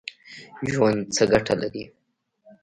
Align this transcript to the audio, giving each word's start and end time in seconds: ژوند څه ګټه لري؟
ژوند 0.71 0.99
څه 1.15 1.23
ګټه 1.31 1.53
لري؟ 1.61 1.83